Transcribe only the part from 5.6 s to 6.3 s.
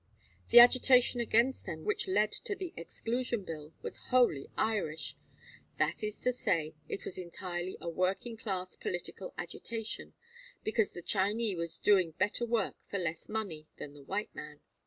that is